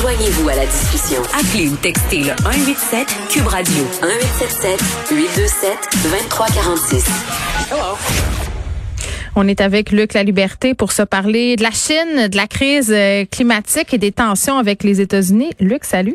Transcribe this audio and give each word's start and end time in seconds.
Joignez-vous 0.00 0.48
à 0.48 0.54
la 0.54 0.64
discussion. 0.64 1.20
Appelez 1.34 1.68
ou 1.68 1.74
textez 1.74 2.18
le 2.18 2.30
187 2.40 3.08
Cube 3.30 3.48
Radio 3.48 3.82
1877 4.00 4.80
827 5.10 5.72
2346. 6.04 7.04
On 9.34 9.48
est 9.48 9.60
avec 9.60 9.90
Luc 9.90 10.14
La 10.14 10.22
Liberté 10.22 10.74
pour 10.74 10.92
se 10.92 11.02
parler 11.02 11.56
de 11.56 11.64
la 11.64 11.72
Chine, 11.72 12.28
de 12.28 12.36
la 12.36 12.46
crise 12.46 12.92
euh, 12.92 13.24
climatique 13.24 13.92
et 13.92 13.98
des 13.98 14.12
tensions 14.12 14.56
avec 14.56 14.84
les 14.84 15.00
États-Unis. 15.00 15.50
Luc, 15.58 15.84
salut. 15.84 16.14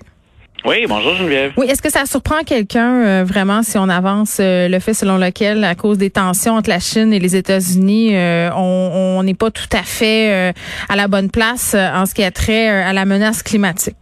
Oui, 0.65 0.85
bonjour 0.87 1.13
Geneviève. 1.15 1.51
Oui, 1.57 1.65
est-ce 1.69 1.81
que 1.81 1.91
ça 1.91 2.05
surprend 2.05 2.43
quelqu'un 2.45 3.03
euh, 3.03 3.23
vraiment 3.25 3.63
si 3.63 3.77
on 3.77 3.89
avance 3.89 4.37
euh, 4.39 4.69
le 4.69 4.79
fait 4.79 4.93
selon 4.93 5.17
lequel, 5.17 5.61
à 5.65 5.75
cause 5.75 5.97
des 5.97 6.09
tensions 6.09 6.53
entre 6.53 6.69
la 6.69 6.79
Chine 6.79 7.11
et 7.11 7.19
les 7.19 7.35
États-Unis, 7.35 8.15
euh, 8.15 8.49
on 8.55 9.21
n'est 9.23 9.33
pas 9.33 9.51
tout 9.51 9.67
à 9.73 9.83
fait 9.83 10.53
à 10.87 10.95
la 10.95 11.07
bonne 11.07 11.29
place 11.29 11.75
en 11.75 12.05
ce 12.05 12.13
qui 12.13 12.23
a 12.23 12.31
trait 12.31 12.67
à 12.67 12.93
la 12.93 13.05
menace 13.05 13.43
climatique? 13.43 13.97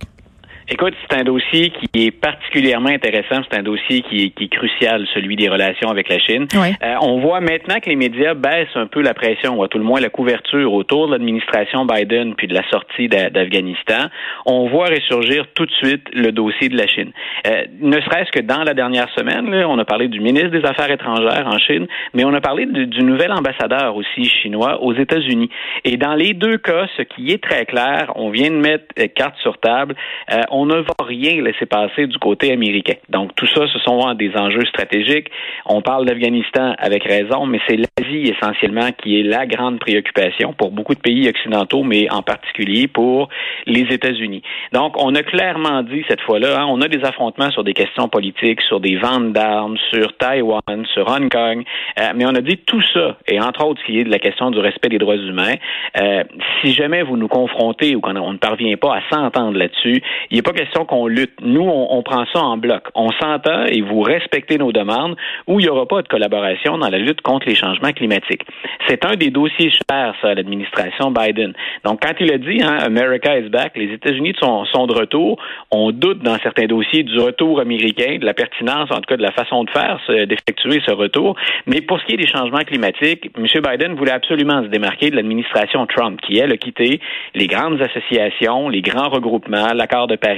Écoute, 0.73 0.93
c'est 1.01 1.19
un 1.19 1.23
dossier 1.25 1.69
qui 1.71 2.05
est 2.05 2.11
particulièrement 2.11 2.87
intéressant. 2.87 3.41
C'est 3.51 3.59
un 3.59 3.61
dossier 3.61 4.03
qui 4.03 4.23
est, 4.23 4.29
qui 4.29 4.45
est, 4.45 4.47
crucial, 4.47 5.05
celui 5.13 5.35
des 5.35 5.49
relations 5.49 5.89
avec 5.89 6.07
la 6.07 6.17
Chine. 6.17 6.47
Euh, 6.55 6.95
on 7.01 7.19
voit 7.19 7.41
maintenant 7.41 7.81
que 7.81 7.89
les 7.89 7.97
médias 7.97 8.35
baissent 8.35 8.75
un 8.75 8.87
peu 8.87 9.01
la 9.01 9.13
pression, 9.13 9.59
ou 9.59 9.63
à 9.63 9.67
tout 9.67 9.79
le 9.79 9.83
moins 9.83 9.99
la 9.99 10.07
couverture 10.07 10.71
autour 10.71 11.07
de 11.07 11.11
l'administration 11.11 11.85
Biden 11.85 12.35
puis 12.35 12.47
de 12.47 12.53
la 12.53 12.63
sortie 12.69 13.09
d'Afghanistan. 13.09 14.07
On 14.45 14.69
voit 14.69 14.85
ressurgir 14.85 15.45
tout 15.55 15.65
de 15.65 15.71
suite 15.71 16.07
le 16.13 16.31
dossier 16.31 16.69
de 16.69 16.77
la 16.77 16.87
Chine. 16.87 17.11
Euh, 17.47 17.65
ne 17.81 17.99
serait-ce 17.99 18.31
que 18.31 18.39
dans 18.39 18.63
la 18.63 18.73
dernière 18.73 19.09
semaine, 19.09 19.51
là, 19.51 19.67
on 19.67 19.77
a 19.77 19.83
parlé 19.83 20.07
du 20.07 20.21
ministre 20.21 20.51
des 20.51 20.63
Affaires 20.63 20.89
étrangères 20.89 21.47
en 21.47 21.59
Chine, 21.59 21.85
mais 22.13 22.23
on 22.23 22.33
a 22.33 22.39
parlé 22.39 22.65
du, 22.65 22.87
du 22.87 23.03
nouvel 23.03 23.33
ambassadeur 23.33 23.97
aussi 23.97 24.23
chinois 24.23 24.81
aux 24.81 24.93
États-Unis. 24.93 25.49
Et 25.83 25.97
dans 25.97 26.15
les 26.15 26.33
deux 26.33 26.57
cas, 26.57 26.87
ce 26.95 27.01
qui 27.01 27.33
est 27.33 27.43
très 27.43 27.65
clair, 27.65 28.13
on 28.15 28.29
vient 28.29 28.51
de 28.51 28.55
mettre 28.55 28.85
euh, 28.97 29.07
carte 29.13 29.35
sur 29.41 29.57
table. 29.57 29.95
Euh, 30.31 30.39
on 30.61 30.65
ne 30.67 30.75
va 30.75 30.93
rien 31.03 31.41
laisser 31.41 31.65
passer 31.65 32.05
du 32.05 32.17
côté 32.19 32.51
américain. 32.51 32.93
Donc 33.09 33.33
tout 33.35 33.47
ça, 33.47 33.65
ce 33.73 33.79
sont 33.79 34.13
des 34.13 34.31
enjeux 34.35 34.65
stratégiques. 34.65 35.29
On 35.65 35.81
parle 35.81 36.05
d'Afghanistan 36.05 36.73
avec 36.77 37.03
raison, 37.03 37.47
mais 37.47 37.59
c'est 37.67 37.77
l'Asie 37.77 38.31
essentiellement 38.31 38.91
qui 38.91 39.19
est 39.19 39.23
la 39.23 39.47
grande 39.47 39.79
préoccupation 39.79 40.53
pour 40.53 40.69
beaucoup 40.69 40.93
de 40.93 40.99
pays 40.99 41.27
occidentaux, 41.27 41.83
mais 41.83 42.11
en 42.11 42.21
particulier 42.21 42.87
pour 42.87 43.29
les 43.65 43.87
États-Unis. 43.89 44.43
Donc 44.71 44.93
on 45.01 45.15
a 45.15 45.23
clairement 45.23 45.81
dit 45.81 46.03
cette 46.07 46.21
fois-là, 46.21 46.61
hein, 46.61 46.67
on 46.69 46.81
a 46.81 46.87
des 46.87 47.03
affrontements 47.03 47.49
sur 47.49 47.63
des 47.63 47.73
questions 47.73 48.07
politiques, 48.07 48.61
sur 48.61 48.79
des 48.79 48.97
ventes 48.97 49.33
d'armes, 49.33 49.77
sur 49.91 50.15
Taïwan, 50.17 50.85
sur 50.93 51.07
Hong 51.07 51.29
Kong, 51.31 51.63
euh, 51.99 52.11
mais 52.15 52.25
on 52.25 52.35
a 52.35 52.41
dit 52.41 52.57
tout 52.57 52.83
ça, 52.93 53.17
et 53.27 53.39
entre 53.39 53.65
autres, 53.65 53.81
ce 53.81 53.85
qui 53.87 53.99
est 53.99 54.03
de 54.03 54.11
la 54.11 54.19
question 54.19 54.51
du 54.51 54.59
respect 54.59 54.89
des 54.89 54.99
droits 54.99 55.15
humains, 55.15 55.55
euh, 55.97 56.23
si 56.61 56.73
jamais 56.73 57.01
vous 57.01 57.17
nous 57.17 57.27
confrontez 57.27 57.95
ou 57.95 58.01
qu'on 58.01 58.15
on 58.15 58.33
ne 58.33 58.37
parvient 58.37 58.77
pas 58.77 58.97
à 58.97 59.01
s'entendre 59.09 59.57
là-dessus, 59.57 60.03
il 60.29 60.39
a 60.39 60.43
pas 60.43 60.50
question 60.53 60.85
qu'on 60.85 61.07
lutte. 61.07 61.33
Nous, 61.41 61.61
on, 61.61 62.01
prend 62.03 62.25
ça 62.33 62.39
en 62.39 62.57
bloc. 62.57 62.83
On 62.95 63.09
s'entend 63.11 63.65
et 63.65 63.81
vous 63.81 64.01
respectez 64.01 64.57
nos 64.57 64.71
demandes 64.71 65.15
ou 65.47 65.59
il 65.59 65.63
n'y 65.63 65.69
aura 65.69 65.85
pas 65.85 66.01
de 66.01 66.07
collaboration 66.07 66.77
dans 66.77 66.89
la 66.89 66.97
lutte 66.97 67.21
contre 67.21 67.47
les 67.47 67.55
changements 67.55 67.91
climatiques. 67.91 68.43
C'est 68.87 69.05
un 69.05 69.15
des 69.15 69.29
dossiers 69.29 69.71
chers, 69.71 70.15
ça, 70.21 70.29
à 70.29 70.33
l'administration 70.33 71.11
Biden. 71.11 71.53
Donc, 71.83 72.01
quand 72.01 72.13
il 72.19 72.31
a 72.33 72.37
dit, 72.37 72.61
hein, 72.63 72.77
America 72.85 73.37
is 73.37 73.49
back, 73.49 73.77
les 73.77 73.93
États-Unis 73.93 74.33
sont, 74.41 74.65
sont 74.65 74.87
de 74.87 74.93
retour, 74.93 75.39
on 75.71 75.91
doute 75.91 76.19
dans 76.23 76.37
certains 76.39 76.65
dossiers 76.65 77.03
du 77.03 77.19
retour 77.19 77.59
américain, 77.59 78.17
de 78.19 78.25
la 78.25 78.33
pertinence, 78.33 78.89
en 78.91 78.95
tout 78.95 79.07
cas, 79.07 79.17
de 79.17 79.21
la 79.21 79.31
façon 79.31 79.63
de 79.63 79.69
faire, 79.69 79.99
d'effectuer 80.27 80.81
ce 80.85 80.93
retour. 80.93 81.35
Mais 81.67 81.81
pour 81.81 81.99
ce 81.99 82.05
qui 82.05 82.13
est 82.13 82.17
des 82.17 82.27
changements 82.27 82.63
climatiques, 82.65 83.29
M. 83.37 83.45
Biden 83.45 83.95
voulait 83.95 84.11
absolument 84.11 84.63
se 84.63 84.67
démarquer 84.67 85.09
de 85.09 85.15
l'administration 85.15 85.85
Trump, 85.87 86.19
qui, 86.21 86.37
elle, 86.37 86.51
a 86.51 86.57
quitté 86.57 86.99
les 87.35 87.47
grandes 87.47 87.81
associations, 87.81 88.69
les 88.69 88.81
grands 88.81 89.09
regroupements, 89.09 89.73
l'accord 89.73 90.07
de 90.07 90.15
Paris, 90.15 90.30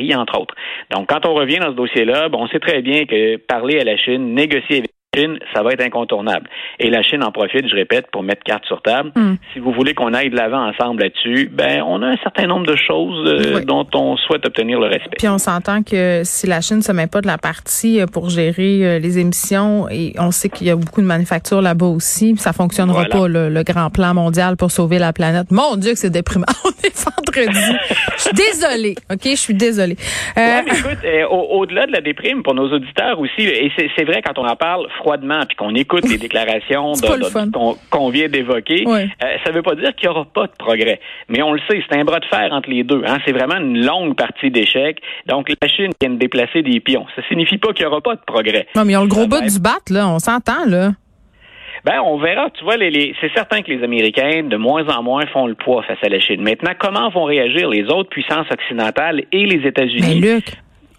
Donc, 0.91 1.09
quand 1.09 1.25
on 1.25 1.33
revient 1.33 1.57
dans 1.57 1.71
ce 1.71 1.75
dossier-là, 1.75 2.29
bon, 2.29 2.43
on 2.43 2.47
sait 2.47 2.59
très 2.59 2.81
bien 2.81 3.05
que 3.05 3.37
parler 3.37 3.79
à 3.79 3.83
la 3.83 3.97
Chine, 3.97 4.33
négocier 4.33 4.79
avec 4.79 4.92
Chine, 5.15 5.37
ça 5.53 5.61
va 5.61 5.73
être 5.73 5.81
incontournable. 5.81 6.49
Et 6.79 6.89
la 6.89 7.03
Chine 7.03 7.23
en 7.23 7.31
profite, 7.31 7.67
je 7.67 7.75
répète, 7.75 8.07
pour 8.11 8.23
mettre 8.23 8.43
carte 8.43 8.65
sur 8.65 8.81
table. 8.81 9.11
Hmm. 9.15 9.35
Si 9.53 9.59
vous 9.59 9.71
voulez 9.71 9.93
qu'on 9.93 10.13
aille 10.13 10.29
de 10.29 10.35
l'avant 10.35 10.67
ensemble 10.67 11.03
là-dessus, 11.03 11.49
ben 11.51 11.83
on 11.85 12.01
a 12.01 12.07
un 12.07 12.17
certain 12.17 12.47
nombre 12.47 12.65
de 12.65 12.75
choses 12.75 13.27
euh, 13.27 13.61
dont 13.61 13.85
on 13.93 14.17
souhaite 14.17 14.45
obtenir 14.45 14.79
le 14.79 14.87
respect. 14.87 15.17
Puis 15.17 15.27
on 15.27 15.37
s'entend 15.37 15.83
que 15.83 16.21
si 16.23 16.47
la 16.47 16.61
Chine 16.61 16.81
se 16.81 16.91
met 16.91 17.07
pas 17.07 17.21
de 17.21 17.27
la 17.27 17.37
partie 17.37 18.01
euh, 18.01 18.05
pour 18.07 18.29
gérer 18.29 18.85
euh, 18.85 18.99
les 18.99 19.19
émissions, 19.19 19.87
et 19.89 20.13
on 20.19 20.31
sait 20.31 20.49
qu'il 20.49 20.67
y 20.67 20.71
a 20.71 20.75
beaucoup 20.75 21.01
de 21.01 21.07
manufactures 21.07 21.61
là-bas 21.61 21.85
aussi, 21.85 22.35
ça 22.37 22.53
fonctionnera 22.53 23.05
pas 23.05 23.27
le, 23.27 23.63
grand 23.63 23.89
plan 23.89 24.13
mondial 24.13 24.57
pour 24.57 24.71
sauver 24.71 24.99
la 24.99 25.13
planète. 25.13 25.49
Mon 25.51 25.77
Dieu 25.77 25.93
que 25.93 25.97
c'est 25.97 26.09
déprimant. 26.09 26.45
on 26.65 26.69
est 26.85 27.05
vendredi. 27.05 27.77
je 28.17 28.21
suis 28.21 28.33
désolée. 28.33 28.95
Ok, 29.11 29.21
je 29.23 29.35
suis 29.35 29.53
désolée. 29.53 29.95
Ouais, 30.35 30.63
mais 30.63 30.77
écoute, 30.77 30.97
au-delà 31.29 31.85
de 31.85 31.91
la 31.91 32.01
déprime 32.01 32.43
pour 32.43 32.55
nos 32.55 32.73
auditeurs 32.73 33.19
aussi, 33.19 33.41
et 33.41 33.71
c'est 33.95 34.03
vrai 34.03 34.21
quand 34.21 34.37
on 34.37 34.45
en 34.45 34.55
parle 34.55 34.87
froidement, 35.03 35.41
puis 35.45 35.55
qu'on 35.57 35.75
écoute 35.75 36.07
les 36.09 36.17
déclarations 36.17 36.93
qu'on 37.89 38.09
vient 38.09 38.29
d'évoquer, 38.29 38.85
euh, 38.87 39.05
ça 39.43 39.51
ne 39.51 39.55
veut 39.55 39.61
pas 39.61 39.75
dire 39.75 39.93
qu'il 39.95 40.09
n'y 40.09 40.15
aura 40.15 40.25
pas 40.25 40.47
de 40.47 40.53
progrès. 40.57 40.99
Mais 41.27 41.43
on 41.43 41.51
le 41.51 41.59
sait, 41.69 41.83
c'est 41.87 41.99
un 41.99 42.05
bras 42.05 42.19
de 42.19 42.25
fer 42.25 42.47
entre 42.51 42.69
les 42.69 42.83
deux. 42.83 43.03
Hein. 43.05 43.17
C'est 43.25 43.33
vraiment 43.33 43.57
une 43.57 43.85
longue 43.85 44.15
partie 44.15 44.49
d'échec. 44.49 44.99
Donc, 45.27 45.49
la 45.49 45.67
Chine 45.67 45.91
vient 45.99 46.11
de 46.11 46.17
déplacer 46.17 46.61
des 46.61 46.79
pions. 46.79 47.05
Ça 47.15 47.21
signifie 47.27 47.57
pas 47.57 47.73
qu'il 47.73 47.85
n'y 47.85 47.91
aura 47.91 48.01
pas 48.01 48.15
de 48.15 48.21
progrès. 48.25 48.67
Non, 48.75 48.85
mais 48.85 48.93
ils 48.93 48.97
ont 48.97 49.03
le 49.03 49.07
gros 49.07 49.27
bout 49.27 49.41
du 49.41 49.59
bat, 49.59 49.79
là. 49.89 50.07
On 50.07 50.19
s'entend, 50.19 50.65
là. 50.67 50.91
Ben, 51.85 51.99
on 52.05 52.17
verra. 52.17 52.49
Tu 52.51 52.63
vois, 52.63 52.77
les, 52.77 53.13
c'est 53.19 53.31
certain 53.33 53.61
que 53.61 53.69
les 53.69 53.83
Américains, 53.83 54.43
de 54.43 54.55
moins 54.55 54.87
en 54.87 55.03
moins, 55.03 55.25
font 55.27 55.47
le 55.47 55.55
poids 55.55 55.83
face 55.83 55.97
à 56.01 56.07
la 56.07 56.19
Chine. 56.19 56.41
Maintenant, 56.41 56.71
comment 56.79 57.09
vont 57.09 57.25
réagir 57.25 57.69
les 57.69 57.83
autres 57.85 58.09
puissances 58.09 58.47
occidentales 58.49 59.23
et 59.33 59.45
les 59.45 59.67
États-Unis? 59.67 60.43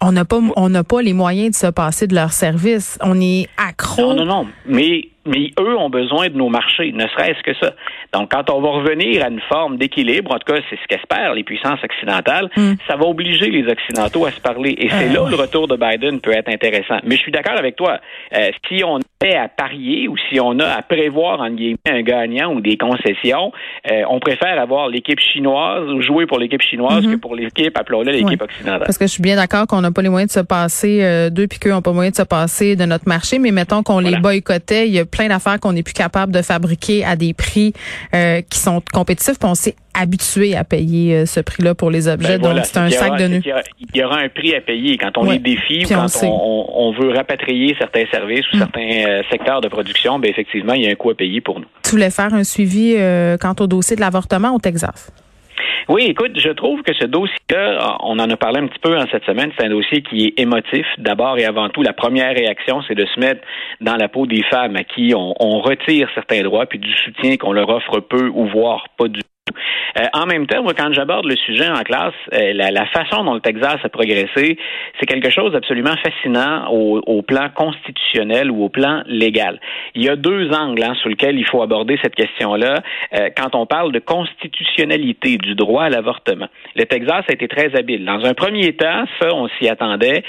On 0.07 0.11
n'a 0.11 0.23
pas, 0.23 0.39
on 0.55 0.69
n'a 0.69 0.83
pas 0.83 1.01
les 1.01 1.13
moyens 1.13 1.49
de 1.49 1.55
se 1.55 1.65
passer 1.65 2.05
de 2.05 2.13
leur 2.13 2.31
service. 2.31 2.99
On 3.01 3.19
est 3.19 3.49
accro. 3.57 4.13
Non, 4.13 4.13
non, 4.13 4.25
non. 4.25 4.47
Mais 4.67 5.09
mais 5.25 5.51
eux 5.59 5.77
ont 5.77 5.89
besoin 5.89 6.29
de 6.29 6.37
nos 6.37 6.49
marchés, 6.49 6.91
ne 6.91 7.07
serait-ce 7.07 7.41
que 7.43 7.53
ça. 7.59 7.73
Donc, 8.13 8.31
quand 8.31 8.49
on 8.49 8.61
va 8.61 8.69
revenir 8.69 9.23
à 9.23 9.29
une 9.29 9.41
forme 9.41 9.77
d'équilibre, 9.77 10.31
en 10.31 10.39
tout 10.39 10.53
cas, 10.53 10.59
c'est 10.69 10.77
ce 10.77 10.87
qu'espèrent 10.87 11.33
les 11.33 11.43
puissances 11.43 11.83
occidentales, 11.83 12.49
hmm. 12.55 12.73
ça 12.87 12.95
va 12.95 13.05
obliger 13.05 13.49
les 13.49 13.65
Occidentaux 13.71 14.25
à 14.25 14.31
se 14.31 14.39
parler. 14.39 14.75
Et 14.77 14.89
c'est 14.89 15.09
ah, 15.09 15.13
là 15.13 15.23
où 15.23 15.27
le 15.27 15.35
retour 15.35 15.67
de 15.67 15.75
Biden 15.75 16.19
peut 16.19 16.31
être 16.31 16.49
intéressant. 16.49 16.97
Mais 17.03 17.15
je 17.15 17.21
suis 17.21 17.31
d'accord 17.31 17.57
avec 17.57 17.75
toi. 17.75 17.99
Euh, 18.35 18.49
si 18.67 18.83
on 18.83 18.99
est 19.23 19.35
à 19.35 19.47
parier 19.47 20.07
ou 20.07 20.15
si 20.29 20.39
on 20.39 20.59
a 20.59 20.67
à 20.67 20.81
prévoir, 20.81 21.41
en 21.41 21.49
guillemets, 21.49 21.77
un 21.87 22.01
gagnant 22.01 22.53
ou 22.53 22.61
des 22.61 22.77
concessions, 22.77 23.51
euh, 23.91 24.03
on 24.09 24.19
préfère 24.19 24.59
avoir 24.59 24.89
l'équipe 24.89 25.19
chinoise 25.19 25.89
ou 25.89 26.01
jouer 26.01 26.25
pour 26.25 26.39
l'équipe 26.39 26.61
chinoise 26.61 27.05
mm-hmm. 27.05 27.11
que 27.11 27.19
pour 27.19 27.35
l'équipe, 27.35 27.77
appelons-la 27.77 28.11
l'équipe 28.11 28.41
occidentale. 28.41 28.83
Parce 28.85 28.97
que 28.97 29.05
je 29.05 29.11
suis 29.11 29.23
bien 29.23 29.35
d'accord 29.35 29.67
qu'on 29.67 29.81
n'a 29.81 29.91
pas 29.91 30.01
les 30.01 30.09
moyens 30.09 30.31
de 30.33 30.39
se 30.39 30.45
passer 30.45 31.03
euh, 31.03 31.29
d'eux 31.29 31.47
puis 31.47 31.59
qu'eux 31.59 31.71
n'ont 31.71 31.81
pas 31.81 31.91
les 31.91 31.95
moyens 31.95 32.17
de 32.17 32.21
se 32.21 32.27
passer 32.27 32.75
de 32.75 32.85
notre 32.85 33.07
marché, 33.07 33.39
mais 33.39 33.51
mettons 33.51 33.83
qu'on 33.83 33.99
les 33.99 34.17
boycottait, 34.17 34.87
il 34.87 34.93
y 34.93 34.99
a 34.99 35.05
plein 35.15 35.27
d'affaires 35.27 35.59
qu'on 35.59 35.73
n'est 35.73 35.83
plus 35.83 35.93
capable 35.93 36.31
de 36.31 36.41
fabriquer 36.41 37.05
à 37.05 37.15
des 37.15 37.33
prix 37.33 37.73
euh, 38.13 38.41
qui 38.41 38.59
sont 38.59 38.81
compétitifs. 38.93 39.39
Puis 39.39 39.49
on 39.49 39.55
s'est 39.55 39.75
habitué 39.93 40.55
à 40.55 40.63
payer 40.63 41.15
euh, 41.15 41.25
ce 41.25 41.39
prix-là 41.39 41.73
pour 41.73 41.89
les 41.89 42.07
objets. 42.07 42.37
Ben 42.37 42.53
donc, 42.53 42.65
c'est 42.65 42.77
un 42.77 42.89
sac 42.89 43.17
de 43.17 43.27
nœuds. 43.27 43.41
Il 43.93 43.97
y 43.97 44.03
aura 44.03 44.19
un 44.19 44.29
prix 44.29 44.53
à 44.53 44.61
payer 44.61 44.97
quand 44.97 45.17
on 45.17 45.29
les 45.31 45.39
défie, 45.39 45.83
quand 45.87 46.07
on, 46.23 46.91
veut 46.91 47.11
rapatrier 47.11 47.75
certains 47.79 48.05
services 48.11 48.45
ou 48.53 48.57
mm. 48.57 48.59
certains 48.59 49.05
euh, 49.07 49.21
secteurs 49.31 49.61
de 49.61 49.67
production. 49.67 50.19
Ben 50.19 50.29
effectivement, 50.29 50.73
il 50.73 50.83
y 50.83 50.87
a 50.87 50.91
un 50.91 50.95
coût 50.95 51.11
à 51.11 51.15
payer 51.15 51.41
pour 51.41 51.59
nous. 51.59 51.67
Tu 51.83 51.91
voulais 51.91 52.11
faire 52.11 52.33
un 52.33 52.43
suivi 52.43 52.95
quant 53.39 53.55
au 53.59 53.67
dossier 53.67 53.95
de 53.95 54.01
l'avortement 54.01 54.53
au 54.53 54.59
Texas? 54.59 55.11
Oui, 55.87 56.05
écoute, 56.05 56.39
je 56.39 56.49
trouve 56.49 56.81
que 56.81 56.93
ce 56.95 57.05
dossier-là, 57.05 57.97
on 58.01 58.17
en 58.17 58.27
a 58.29 58.37
parlé 58.37 58.59
un 58.59 58.67
petit 58.67 58.79
peu 58.79 58.97
en 58.97 59.05
cette 59.11 59.23
semaine, 59.23 59.51
c'est 59.55 59.65
un 59.65 59.69
dossier 59.69 60.01
qui 60.01 60.25
est 60.25 60.39
émotif. 60.39 60.85
D'abord 60.97 61.37
et 61.37 61.45
avant 61.45 61.69
tout, 61.69 61.83
la 61.83 61.93
première 61.93 62.33
réaction, 62.33 62.81
c'est 62.87 62.95
de 62.95 63.05
se 63.05 63.19
mettre 63.19 63.41
dans 63.81 63.95
la 63.95 64.07
peau 64.07 64.25
des 64.25 64.41
femmes 64.49 64.75
à 64.75 64.83
qui 64.83 65.13
on, 65.15 65.33
retire 65.59 66.09
certains 66.15 66.41
droits, 66.41 66.65
puis 66.65 66.79
du 66.79 66.91
soutien 66.91 67.37
qu'on 67.37 67.53
leur 67.53 67.69
offre 67.69 67.99
peu 67.99 68.27
ou 68.33 68.45
voire 68.47 68.87
pas 68.97 69.07
du 69.07 69.21
euh, 69.97 70.05
en 70.13 70.25
même 70.25 70.47
temps, 70.47 70.63
moi, 70.63 70.73
quand 70.73 70.91
j'aborde 70.93 71.25
le 71.25 71.35
sujet 71.35 71.69
en 71.69 71.83
classe, 71.83 72.13
euh, 72.33 72.53
la, 72.53 72.85
façon 72.87 73.23
dont 73.23 73.33
le 73.33 73.39
Texas 73.39 73.77
a 73.83 73.89
progressé, 73.89 74.57
c'est 74.99 75.05
quelque 75.05 75.29
chose 75.29 75.53
d'absolument 75.53 75.95
fascinant 76.03 76.67
au, 76.69 77.21
plan 77.21 77.49
constitutionnel 77.53 78.51
ou 78.51 78.65
au 78.65 78.69
plan 78.69 79.01
légal. 79.07 79.59
Il 79.95 80.03
y 80.03 80.09
a 80.09 80.15
deux 80.15 80.51
angles 80.51 80.83
hein, 80.83 80.93
sur 81.01 81.09
lesquels 81.09 81.37
il 81.37 81.45
faut 81.45 81.61
aborder 81.61 81.97
cette 82.03 82.13
question-là 82.15 82.81
euh, 83.13 83.29
quand 83.35 83.55
on 83.55 83.65
parle 83.65 83.91
de 83.91 83.99
constitutionnalité 83.99 85.37
du 85.37 85.55
droit 85.55 85.85
à 85.85 85.89
l'avortement. 85.89 86.47
Le 86.75 86.85
Texas 86.85 87.23
a 87.27 87.33
été 87.33 87.47
très 87.47 87.75
habile. 87.75 88.05
Dans 88.05 88.23
un 88.25 88.33
premier 88.33 88.73
temps, 88.73 89.05
ça, 89.19 89.29
on 89.33 89.47
s'y 89.57 89.67
attendait. 89.67 90.23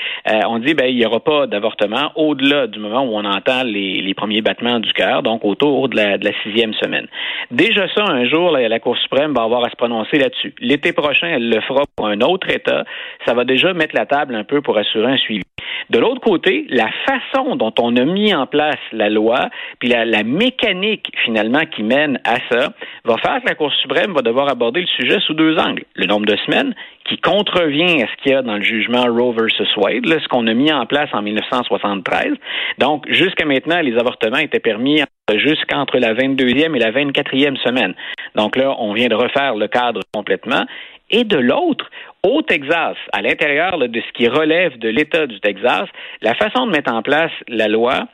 on 0.47 0.59
dit, 0.59 0.75
ben, 0.75 0.87
il 0.87 0.97
n'y 0.97 1.05
aura 1.05 1.21
pas 1.21 1.47
d'avortement 1.47 2.13
au-delà 2.15 2.67
du 2.67 2.79
moment 2.79 3.03
où 3.03 3.17
on 3.17 3.25
entend 3.25 3.63
les, 3.65 4.15
premiers 4.17 4.41
battements 4.41 4.81
du 4.81 4.93
cœur, 4.93 5.23
donc 5.23 5.45
autour 5.45 5.89
de 5.89 5.97
la, 5.97 6.33
sixième 6.43 6.73
semaine. 6.75 7.07
Déjà 7.51 7.87
ça, 7.95 8.05
un 8.09 8.25
jour, 8.25 8.51
la, 8.51 8.81
Cour 8.81 8.97
va 9.33 9.43
avoir 9.43 9.65
à 9.65 9.71
se 9.71 9.77
prononcer 9.77 10.19
là-dessus. 10.19 10.55
L'été 10.61 10.93
prochain, 10.93 11.29
elle 11.29 11.49
le 11.49 11.61
fera 11.63 11.83
pour 11.97 12.07
un 12.07 12.21
autre 12.21 12.51
État. 12.51 12.85
Ça 13.27 13.35
va 13.35 13.45
déjà 13.45 13.73
mettre 13.73 13.95
la 13.95 14.07
table 14.07 14.35
un 14.35 14.45
peu 14.45 14.61
pour 14.61 14.77
assurer 14.79 15.13
un 15.13 15.17
suivi. 15.17 15.43
De 15.91 15.99
l'autre 15.99 16.21
côté, 16.21 16.67
la 16.69 16.89
façon 17.07 17.57
dont 17.57 17.73
on 17.79 17.95
a 17.97 18.05
mis 18.05 18.35
en 18.35 18.47
place 18.47 18.79
la 18.93 19.09
loi, 19.09 19.49
puis 19.79 19.89
la, 19.89 20.05
mécanique 20.25 21.13
finalement 21.25 21.65
qui 21.65 21.83
mène 21.83 22.21
à 22.25 22.37
ça, 22.51 22.73
va 23.05 23.17
faire 23.19 23.41
que 23.43 23.49
la 23.49 23.55
Cour 23.55 23.73
suprême 23.75 24.13
va 24.13 24.23
devoir 24.23 24.49
aborder 24.49 24.81
le 24.81 24.87
sujet 24.87 25.21
sous 25.21 25.35
deux 25.35 25.57
angles. 25.59 25.85
Le 25.95 26.07
nombre 26.07 26.27
de 26.27 26.37
semaines 26.45 26.75
qui 27.05 27.19
contrevient 27.19 28.03
à 28.03 28.07
ce 28.09 28.23
qu'il 28.23 28.33
y 28.33 28.35
a 28.35 28.43
dans 28.43 28.57
le 28.57 28.63
jugement 28.63 29.05
Roe 29.05 29.33
versus 29.33 29.77
Wade, 29.77 30.07
ce 30.07 30.29
qu'on 30.29 30.47
a 30.49 30.55
mis 30.55 30.73
en 30.73 30.87
place 30.87 31.09
en 31.13 31.23
1973. 31.23 32.35
Donc, 32.79 33.05
jusqu'à 33.09 33.45
maintenant, 33.45 33.81
les 33.81 33.97
avortements 33.97 34.39
étaient 34.39 34.59
permis 34.59 35.03
jusqu'entre 35.35 35.99
la 35.99 36.15
22e 36.15 36.75
et 36.75 36.79
la 36.79 36.93
24e 36.93 37.57
semaine. 37.59 37.95
Donc 38.37 38.57
là, 38.57 38.77
on 38.79 38.93
vient 38.93 39.09
de 39.09 39.15
refaire 39.15 39.57
le 39.57 39.67
cadre 39.67 40.01
complètement. 40.15 40.65
Et 41.11 41.25
de 41.25 41.37
l'autre, 41.37 41.91
au 42.27 42.43
Texas, 42.43 42.97
à 43.13 43.23
l'intérieur 43.23 43.79
de 43.79 44.01
ce 44.01 44.13
qui 44.13 44.27
relève 44.27 44.77
de 44.79 44.89
l'État 44.89 45.29
du 45.29 45.39
Texas, 45.39 45.89
la 46.23 46.35
façon 46.35 46.67
de 46.67 46.73
mettre 46.73 46.93
en 46.93 47.03
place 47.03 47.31
la 47.47 47.69
loi, 47.69 48.09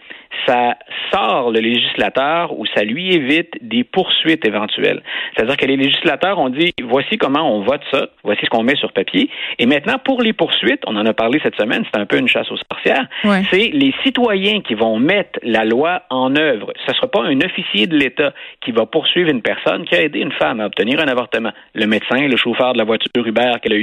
ça 0.46 0.76
sort 1.12 1.50
le 1.50 1.60
législateur 1.60 2.58
ou 2.58 2.66
ça 2.66 2.84
lui 2.84 3.14
évite 3.14 3.52
des 3.60 3.84
poursuites 3.84 4.46
éventuelles. 4.46 5.02
C'est-à-dire 5.34 5.56
que 5.56 5.66
les 5.66 5.76
législateurs 5.76 6.38
ont 6.38 6.48
dit 6.48 6.72
voici 6.82 7.16
comment 7.18 7.56
on 7.56 7.62
vote 7.62 7.82
ça, 7.90 8.08
voici 8.22 8.40
ce 8.44 8.50
qu'on 8.50 8.62
met 8.62 8.76
sur 8.76 8.92
papier. 8.92 9.30
Et 9.58 9.66
maintenant, 9.66 9.98
pour 10.02 10.22
les 10.22 10.32
poursuites, 10.32 10.82
on 10.86 10.96
en 10.96 11.06
a 11.06 11.12
parlé 11.12 11.40
cette 11.42 11.56
semaine, 11.56 11.84
c'est 11.92 12.00
un 12.00 12.06
peu 12.06 12.18
une 12.18 12.28
chasse 12.28 12.50
aux 12.50 12.56
sorcières. 12.70 13.06
C'est 13.50 13.70
les 13.72 13.94
citoyens 14.04 14.60
qui 14.60 14.74
vont 14.74 14.98
mettre 14.98 15.38
la 15.42 15.64
loi 15.64 16.02
en 16.10 16.34
œuvre. 16.36 16.72
Ce 16.86 16.90
ne 16.90 16.96
sera 16.96 17.06
pas 17.08 17.22
un 17.22 17.40
officier 17.40 17.86
de 17.86 17.96
l'État 17.96 18.32
qui 18.60 18.72
va 18.72 18.86
poursuivre 18.86 19.30
une 19.30 19.42
personne 19.42 19.84
qui 19.84 19.94
a 19.94 20.02
aidé 20.02 20.20
une 20.20 20.32
femme 20.32 20.60
à 20.60 20.66
obtenir 20.66 21.00
un 21.00 21.08
avortement. 21.08 21.52
Le 21.74 21.86
médecin, 21.86 22.26
le 22.26 22.36
chauffeur 22.36 22.72
de 22.72 22.78
la 22.78 22.84
voiture 22.84 23.26
Uber 23.26 23.52
qu'elle 23.62 23.72
a 23.72 23.76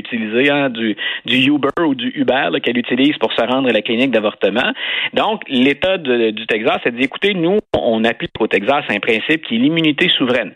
hein, 0.49 0.69
du, 0.69 0.95
du 1.25 1.37
Uber 1.49 1.69
ou 1.81 1.95
du 1.95 2.11
Uber 2.15 2.49
qu'elle 2.61 2.77
utilise 2.77 3.17
pour 3.17 3.33
se 3.33 3.41
rendre 3.41 3.69
à 3.69 3.71
la 3.71 3.81
clinique 3.81 4.11
d'avortement. 4.11 4.71
Donc, 5.13 5.41
l'État 5.47 5.97
du 5.97 6.45
Texas 6.47 6.79
a 6.85 6.91
dit, 6.91 7.03
écoutez, 7.03 7.33
nous, 7.33 7.59
on 7.73 8.03
applique 8.03 8.31
au 8.39 8.47
Texas 8.47 8.85
un 8.89 8.99
principe 8.99 9.43
qui 9.45 9.55
est 9.55 9.59
l'immunité 9.59 10.09
souveraine. 10.09 10.53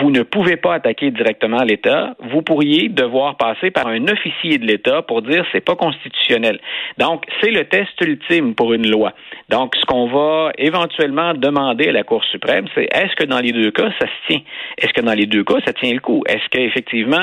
Vous 0.00 0.10
ne 0.10 0.22
pouvez 0.22 0.56
pas 0.56 0.74
attaquer 0.74 1.10
directement 1.10 1.62
l'État. 1.62 2.14
Vous 2.30 2.42
pourriez 2.42 2.88
devoir 2.88 3.36
passer 3.36 3.70
par 3.70 3.86
un 3.86 4.06
officier 4.08 4.58
de 4.58 4.66
l'État 4.66 5.02
pour 5.02 5.22
dire 5.22 5.44
c'est 5.52 5.64
pas 5.64 5.76
constitutionnel. 5.76 6.60
Donc, 6.98 7.24
c'est 7.40 7.50
le 7.50 7.64
test 7.64 8.00
ultime 8.00 8.54
pour 8.54 8.72
une 8.72 8.88
loi. 8.88 9.12
Donc, 9.48 9.74
ce 9.76 9.84
qu'on 9.84 10.06
va 10.06 10.52
éventuellement 10.58 11.34
demander 11.34 11.88
à 11.88 11.92
la 11.92 12.02
Cour 12.02 12.24
suprême, 12.24 12.66
c'est 12.74 12.88
est-ce 12.94 13.14
que 13.16 13.24
dans 13.24 13.40
les 13.40 13.52
deux 13.52 13.70
cas, 13.70 13.90
ça 14.00 14.06
se 14.06 14.32
tient? 14.32 14.40
Est-ce 14.78 14.92
que 14.92 15.00
dans 15.00 15.14
les 15.14 15.26
deux 15.26 15.44
cas, 15.44 15.56
ça 15.64 15.72
tient 15.72 15.92
le 15.92 16.00
coup? 16.00 16.22
Est-ce 16.26 16.48
qu'effectivement, 16.50 17.20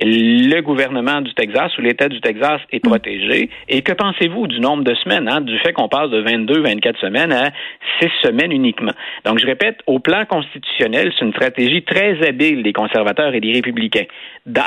le 0.00 0.60
gouvernement 0.60 1.20
du 1.20 1.32
Texas 1.34 1.76
ou 1.78 1.82
l'État 1.82 2.08
du 2.08 2.20
Texas 2.20 2.60
est 2.72 2.80
protégé? 2.80 3.50
Et 3.68 3.82
que 3.82 3.92
pensez-vous 3.92 4.46
du 4.46 4.60
nombre 4.60 4.84
de 4.84 4.94
semaines, 4.94 5.28
hein, 5.28 5.40
du 5.40 5.58
fait 5.58 5.72
qu'on 5.72 5.88
passe 5.88 6.10
de 6.10 6.20
22, 6.20 6.62
24 6.62 7.00
semaines 7.00 7.32
à 7.32 7.50
six 8.00 8.10
semaines 8.22 8.52
uniquement? 8.52 8.92
Donc, 9.24 9.38
je 9.38 9.46
répète, 9.46 9.80
au 9.86 9.98
plan 9.98 10.24
constitutionnel, 10.24 11.12
c'est 11.18 11.24
une 11.24 11.32
stratégie 11.32 11.82
très 11.82 12.26
habile 12.26 12.62
des 12.62 12.72
conservateurs 12.72 13.34
et 13.34 13.40
des 13.40 13.52
républicains, 13.52 14.06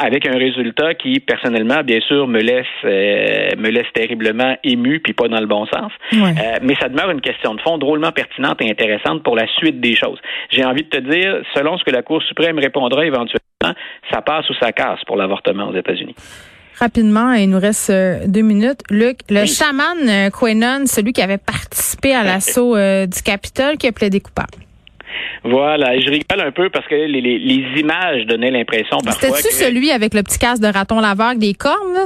avec 0.01 0.27
un 0.27 0.37
résultat 0.37 0.93
qui, 0.93 1.19
personnellement, 1.19 1.83
bien 1.83 1.99
sûr, 2.01 2.27
me 2.27 2.39
laisse 2.39 2.65
euh, 2.85 3.49
me 3.57 3.69
laisse 3.69 3.91
terriblement 3.93 4.55
ému, 4.63 4.99
puis 4.99 5.13
pas 5.13 5.27
dans 5.27 5.39
le 5.39 5.47
bon 5.47 5.65
sens. 5.65 5.91
Euh, 6.13 6.25
mais 6.61 6.75
ça 6.79 6.89
demeure 6.89 7.11
une 7.11 7.21
question 7.21 7.55
de 7.55 7.61
fond 7.61 7.77
drôlement 7.77 8.11
pertinente 8.11 8.61
et 8.61 8.69
intéressante 8.69 9.23
pour 9.23 9.35
la 9.35 9.47
suite 9.57 9.79
des 9.79 9.95
choses. 9.95 10.19
J'ai 10.49 10.65
envie 10.65 10.83
de 10.83 10.89
te 10.89 10.97
dire, 10.97 11.41
selon 11.55 11.77
ce 11.77 11.83
que 11.83 11.91
la 11.91 12.01
Cour 12.01 12.21
suprême 12.27 12.59
répondra 12.59 13.05
éventuellement, 13.05 13.73
ça 14.11 14.21
passe 14.21 14.49
ou 14.49 14.53
ça 14.59 14.71
casse 14.71 14.99
pour 15.05 15.15
l'avortement 15.15 15.69
aux 15.69 15.75
États-Unis. 15.75 16.15
Rapidement, 16.79 17.33
il 17.33 17.49
nous 17.49 17.59
reste 17.59 17.89
euh, 17.89 18.27
deux 18.27 18.41
minutes. 18.41 18.81
Luc, 18.91 19.19
le 19.29 19.45
chaman 19.45 19.97
euh, 20.07 20.29
Quenon, 20.29 20.85
celui 20.85 21.11
qui 21.11 21.23
avait 21.23 21.39
participé 21.39 22.13
à 22.13 22.23
l'assaut 22.23 22.75
euh, 22.75 23.07
du 23.07 23.23
Capitole, 23.23 23.77
qui 23.77 23.87
a 23.87 23.91
plaidé 23.91 24.19
coupable. 24.19 24.66
Voilà, 25.49 25.99
je 25.99 26.09
rigole 26.09 26.41
un 26.41 26.51
peu 26.51 26.69
parce 26.69 26.85
que 26.87 26.95
les, 26.95 27.21
les, 27.21 27.79
images 27.79 28.25
donnaient 28.25 28.51
l'impression 28.51 28.97
parfois. 29.03 29.37
C'était-tu 29.37 29.53
celui 29.53 29.91
avec 29.91 30.13
le 30.13 30.23
petit 30.23 30.39
casque 30.39 30.61
de 30.61 30.67
raton 30.67 30.99
laveur 30.99 31.27
avec 31.27 31.39
des 31.39 31.53
cornes? 31.53 31.93
Là? 31.93 32.05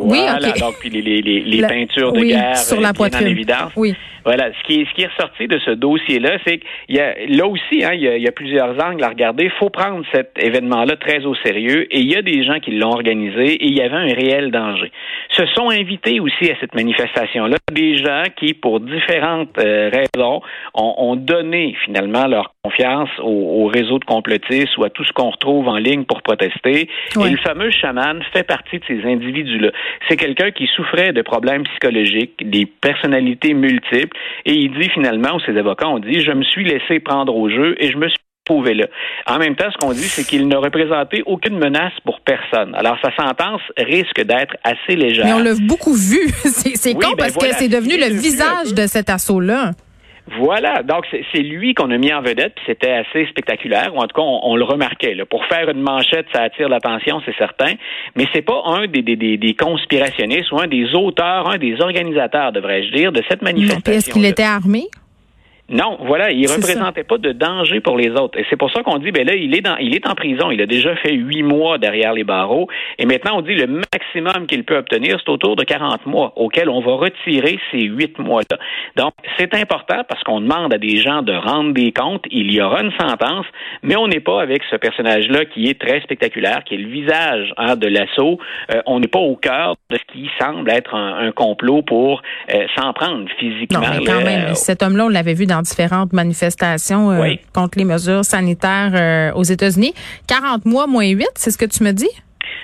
oui, 0.00 0.20
ok. 0.20 0.60
donc 0.60 0.74
puis 0.80 0.90
les, 0.90 1.02
les, 1.02 1.40
les 1.40 1.66
peintures 1.66 2.12
de 2.12 2.20
guerre 2.20 2.56
sur 2.56 2.80
la 2.80 2.92
poitrine. 2.92 3.26
en 3.26 3.30
évidence. 3.30 3.72
Oui. 3.76 3.94
Voilà, 4.24 4.50
ce 4.52 4.66
qui 4.66 4.80
est, 4.80 4.84
ce 4.84 4.94
qui 4.94 5.02
est 5.02 5.06
ressorti 5.06 5.46
de 5.46 5.58
ce 5.58 5.70
dossier-là, 5.70 6.38
c'est 6.46 6.58
qu'il 6.58 6.96
y 6.96 7.00
a 7.00 7.14
là 7.28 7.46
aussi, 7.46 7.82
hein, 7.82 7.92
il, 7.94 8.02
y 8.02 8.08
a, 8.08 8.16
il 8.16 8.22
y 8.22 8.28
a 8.28 8.32
plusieurs 8.32 8.78
angles 8.84 9.02
à 9.02 9.08
regarder. 9.08 9.44
Il 9.44 9.50
faut 9.58 9.70
prendre 9.70 10.04
cet 10.12 10.32
événement-là 10.36 10.96
très 10.96 11.24
au 11.24 11.34
sérieux 11.36 11.86
et 11.90 12.00
il 12.00 12.12
y 12.12 12.16
a 12.16 12.20
des 12.20 12.44
gens 12.44 12.60
qui 12.60 12.72
l'ont 12.72 12.90
organisé 12.90 13.54
et 13.54 13.64
il 13.64 13.74
y 13.74 13.80
avait 13.80 13.96
un 13.96 14.14
réel 14.14 14.50
danger. 14.50 14.92
Se 15.30 15.46
sont 15.54 15.70
invités 15.70 16.20
aussi 16.20 16.50
à 16.50 16.56
cette 16.60 16.74
manifestation-là 16.74 17.56
des 17.72 17.96
gens 17.96 18.24
qui, 18.36 18.54
pour 18.54 18.80
différentes 18.80 19.56
euh, 19.58 19.90
raisons, 19.90 20.42
ont, 20.74 20.94
ont, 20.98 21.16
donné 21.16 21.76
finalement 21.84 22.26
leur 22.26 22.54
confiance 22.62 22.77
au, 23.22 23.64
au, 23.64 23.66
réseau 23.66 23.98
de 23.98 24.04
complotistes 24.04 24.76
ou 24.76 24.84
à 24.84 24.90
tout 24.90 25.04
ce 25.04 25.12
qu'on 25.12 25.30
retrouve 25.30 25.68
en 25.68 25.76
ligne 25.76 26.04
pour 26.04 26.22
protester. 26.22 26.88
Et 27.16 27.30
le 27.30 27.36
fameux 27.38 27.70
chaman 27.70 28.22
fait 28.32 28.44
partie 28.44 28.78
de 28.78 28.84
ces 28.86 29.02
individus-là. 29.04 29.70
C'est 30.08 30.16
quelqu'un 30.16 30.50
qui 30.50 30.66
souffrait 30.74 31.12
de 31.12 31.22
problèmes 31.22 31.64
psychologiques, 31.64 32.48
des 32.48 32.66
personnalités 32.66 33.54
multiples 33.54 34.16
et 34.44 34.52
il 34.52 34.72
dit 34.78 34.88
finalement, 34.90 35.36
ou 35.36 35.40
ses 35.40 35.56
avocats 35.56 35.88
ont 35.88 35.98
dit, 35.98 36.20
je 36.20 36.32
me 36.32 36.42
suis 36.42 36.64
laissé 36.64 37.00
prendre 37.00 37.34
au 37.34 37.48
jeu 37.48 37.74
et 37.78 37.90
je 37.90 37.96
me 37.96 38.08
suis 38.08 38.18
trouvé 38.44 38.74
là. 38.74 38.86
En 39.26 39.38
même 39.38 39.56
temps, 39.56 39.70
ce 39.70 39.76
qu'on 39.76 39.92
dit, 39.92 40.08
c'est 40.08 40.24
qu'il 40.24 40.48
n'a 40.48 40.58
représenté 40.58 41.22
aucune 41.26 41.58
menace 41.58 41.92
pour 42.04 42.20
personne. 42.20 42.74
Alors, 42.74 42.96
sa 43.02 43.14
sentence 43.14 43.60
risque 43.76 44.22
d'être 44.24 44.56
assez 44.64 44.96
légère. 44.96 45.26
Mais 45.26 45.34
on 45.34 45.42
l'a 45.42 45.54
beaucoup 45.66 45.94
vu. 45.94 46.28
c'est 46.44 46.94
con 46.94 47.00
ben 47.00 47.16
parce 47.18 47.36
que 47.36 47.52
c'est 47.58 47.68
devenu 47.68 47.98
le 47.98 48.14
visage 48.14 48.72
de 48.74 48.86
cet 48.86 49.10
assaut-là. 49.10 49.72
Voilà, 50.36 50.82
donc 50.82 51.06
c'est 51.10 51.42
lui 51.42 51.74
qu'on 51.74 51.90
a 51.90 51.98
mis 51.98 52.12
en 52.12 52.20
vedette, 52.20 52.54
puis 52.54 52.64
c'était 52.66 52.92
assez 52.92 53.26
spectaculaire, 53.26 53.94
ou 53.94 53.98
en 53.98 54.06
tout 54.06 54.14
cas 54.14 54.22
on, 54.22 54.56
le 54.56 54.64
remarquait. 54.64 55.14
Là. 55.14 55.24
Pour 55.24 55.44
faire 55.46 55.68
une 55.70 55.80
manchette, 55.80 56.26
ça 56.32 56.42
attire 56.42 56.68
l'attention, 56.68 57.20
c'est 57.24 57.36
certain, 57.36 57.74
mais 58.16 58.26
c'est 58.32 58.42
pas 58.42 58.62
un 58.66 58.86
des, 58.86 59.02
des, 59.02 59.16
des, 59.16 59.54
conspirationnistes 59.54 60.52
ou 60.52 60.60
un 60.60 60.66
des 60.66 60.94
auteurs, 60.94 61.48
un 61.48 61.58
des 61.58 61.80
organisateurs, 61.80 62.52
devrais-je 62.52 62.92
dire, 62.92 63.12
de 63.12 63.22
cette 63.28 63.42
manifestation. 63.42 63.92
Est-ce 63.92 64.10
qu'il 64.10 64.26
était 64.26 64.42
armé? 64.42 64.88
Non, 65.70 65.98
voilà, 66.00 66.30
il 66.30 66.50
représentait 66.50 67.04
pas 67.04 67.18
de 67.18 67.32
danger 67.32 67.80
pour 67.80 67.98
les 67.98 68.08
autres. 68.12 68.38
Et 68.38 68.46
c'est 68.48 68.56
pour 68.56 68.72
ça 68.72 68.82
qu'on 68.82 68.96
dit, 68.96 69.12
ben 69.12 69.26
là, 69.26 69.34
il 69.34 69.54
est 69.54 69.60
dans, 69.60 69.76
il 69.76 69.94
est 69.94 70.06
en 70.08 70.14
prison. 70.14 70.50
Il 70.50 70.62
a 70.62 70.66
déjà 70.66 70.96
fait 70.96 71.12
huit 71.12 71.42
mois 71.42 71.76
derrière 71.76 72.14
les 72.14 72.24
barreaux. 72.24 72.68
Et 72.98 73.04
maintenant, 73.04 73.38
on 73.38 73.42
dit 73.42 73.54
le 73.54 73.66
maximum 73.66 74.46
qu'il 74.46 74.64
peut 74.64 74.78
obtenir, 74.78 75.18
c'est 75.22 75.30
autour 75.30 75.56
de 75.56 75.64
40 75.64 76.06
mois, 76.06 76.32
auquel 76.36 76.70
on 76.70 76.80
va 76.80 76.92
retirer 76.92 77.58
ces 77.70 77.82
huit 77.82 78.18
mois-là. 78.18 78.58
Donc, 78.96 79.12
c'est 79.36 79.54
important 79.54 80.04
parce 80.08 80.22
qu'on 80.24 80.40
demande 80.40 80.72
à 80.72 80.78
des 80.78 80.96
gens 80.96 81.20
de 81.20 81.34
rendre 81.34 81.74
des 81.74 81.92
comptes. 81.92 82.24
Il 82.30 82.50
y 82.50 82.62
aura 82.62 82.82
une 82.82 82.92
sentence, 82.92 83.44
mais 83.82 83.96
on 83.96 84.08
n'est 84.08 84.20
pas 84.20 84.40
avec 84.40 84.62
ce 84.70 84.76
personnage-là 84.76 85.44
qui 85.44 85.68
est 85.68 85.78
très 85.78 86.00
spectaculaire, 86.00 86.64
qui 86.64 86.76
est 86.76 86.78
le 86.78 86.88
visage 86.88 87.52
hein, 87.58 87.76
de 87.76 87.88
l'assaut. 87.88 88.38
Euh, 88.72 88.80
on 88.86 89.00
n'est 89.00 89.08
pas 89.08 89.18
au 89.18 89.36
cœur 89.36 89.76
de 89.90 89.98
ce 89.98 90.12
qui 90.14 90.30
semble 90.40 90.70
être 90.70 90.94
un, 90.94 91.30
complot 91.32 91.82
pour 91.82 92.22
euh, 92.52 92.66
s'en 92.74 92.94
prendre 92.94 93.28
physiquement. 93.38 93.80
Non, 93.80 93.86
mais 93.98 94.04
quand 94.04 94.24
même, 94.24 94.54
cet 94.54 94.82
homme-là, 94.82 95.04
on 95.04 95.08
l'avait 95.08 95.34
vu 95.34 95.44
dans 95.44 95.57
différentes 95.62 96.12
manifestations 96.12 97.10
euh, 97.10 97.34
contre 97.54 97.78
les 97.78 97.84
mesures 97.84 98.24
sanitaires 98.24 98.92
euh, 98.94 99.32
aux 99.34 99.44
États-Unis. 99.44 99.94
40 100.26 100.64
mois 100.64 100.86
moins 100.86 101.06
8, 101.06 101.26
c'est 101.36 101.50
ce 101.50 101.58
que 101.58 101.66
tu 101.66 101.82
me 101.84 101.92
dis? 101.92 102.08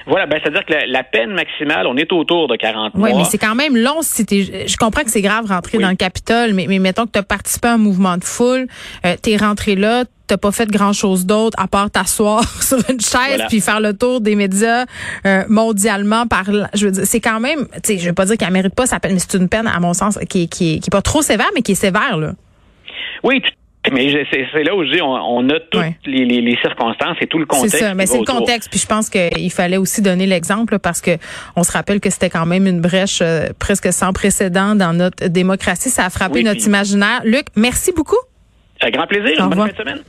Voilà, 0.07 0.27
ben 0.27 0.39
c'est-à-dire 0.43 0.65
que 0.67 0.75
la, 0.87 1.03
peine 1.03 1.33
maximale, 1.33 1.87
on 1.87 1.97
est 1.97 2.13
autour 2.13 2.47
de 2.47 2.57
40 2.57 2.95
mois. 2.95 3.09
Oui, 3.09 3.15
mais 3.17 3.25
c'est 3.25 3.39
quand 3.39 3.55
même 3.55 3.77
long 3.77 4.03
si 4.03 4.25
Je 4.29 4.77
comprends 4.77 5.03
que 5.03 5.11
c'est 5.11 5.23
grave 5.23 5.47
rentrer 5.47 5.79
dans 5.79 5.89
le 5.89 5.97
Capitole, 5.97 6.53
mais, 6.53 6.67
mais 6.69 6.79
mettons 6.79 7.07
que 7.07 7.13
tu 7.13 7.19
as 7.19 7.23
participé 7.23 7.69
à 7.69 7.73
un 7.73 7.79
mouvement 7.79 8.17
de 8.19 8.25
foule, 8.25 8.67
euh, 9.07 9.17
tu 9.23 9.31
es 9.31 9.37
rentré 9.37 9.77
là, 9.77 10.05
t'as 10.27 10.37
pas 10.37 10.53
fait 10.53 10.71
grand 10.71 10.93
chose 10.93 11.27
d'autre 11.27 11.59
à 11.61 11.69
part 11.69 11.91
t'asseoir 11.91 12.43
sur 12.63 12.79
une 12.89 13.01
chaise 13.01 13.43
puis 13.49 13.61
faire 13.61 13.81
le 13.81 13.95
tour 13.97 14.21
des 14.21 14.37
médias 14.37 14.87
euh, 15.27 15.45
mondialement 15.49 16.27
par 16.27 16.45
je 16.73 16.87
veux 16.87 16.93
dire 16.93 17.03
c'est 17.05 17.21
quand 17.21 17.41
même 17.41 17.67
tu 17.83 17.93
sais 17.93 17.99
je 17.99 18.09
veux 18.09 18.15
pas 18.15 18.25
dire 18.25 18.39
qu'elle 18.39 18.51
mérite 18.51 18.75
pas 18.75 18.87
sa 18.87 19.01
peine 19.01 19.13
mais 19.13 19.19
c'est 19.19 19.37
une 19.37 19.51
peine 19.51 19.67
à 19.67 19.79
mon 19.81 19.93
sens 19.93 20.19
qui, 20.31 20.49
qui, 20.49 20.81
qui 20.81 20.89
est 20.89 20.91
pas 20.91 21.03
trop 21.03 21.21
sévère 21.21 21.51
mais 21.55 21.61
qui 21.61 21.73
est 21.73 21.75
sévère 21.75 22.17
là 22.17 22.33
oui, 23.23 23.43
mais 23.93 24.27
c'est 24.31 24.63
là 24.63 24.75
où 24.75 24.83
je 24.85 24.93
dis, 24.93 25.03
on, 25.03 25.49
a 25.51 25.61
toutes 25.61 26.07
les, 26.07 26.59
circonstances 26.63 27.17
et 27.21 27.27
tout 27.27 27.39
le 27.39 27.45
contexte. 27.45 27.77
C'est 27.77 27.85
ça, 27.85 27.95
mais 27.95 28.07
c'est 28.07 28.19
le 28.19 28.25
contexte. 28.25 28.71
Puis 28.71 28.81
je 28.81 28.87
pense 28.87 29.11
qu'il 29.11 29.51
fallait 29.51 29.77
aussi 29.77 30.01
donner 30.01 30.27
l'exemple 30.27 30.79
parce 30.79 31.01
que 31.01 31.13
on 31.55 31.65
se 31.65 31.73
rappelle 31.73 32.01
que 32.01 32.09
c'était 32.09 32.31
quand 32.31 32.47
même 32.47 32.67
une 32.67 32.81
brèche 32.81 33.21
euh, 33.21 33.49
presque 33.59 33.93
sans 33.93 34.13
précédent 34.13 34.75
dans 34.75 34.95
notre 34.95 35.29
démocratie. 35.29 35.91
Ça 35.91 36.07
a 36.07 36.11
frappé 36.11 36.43
notre 36.43 36.67
imaginaire. 36.67 37.21
Luc, 37.25 37.47
merci 37.57 37.93
beaucoup. 37.93 38.17
Un 38.81 38.91
grand 38.91 39.07
plaisir. 39.07 39.49
Bonne 39.49 39.59
fin 39.59 39.73
de 39.73 39.77
semaine. 39.77 40.03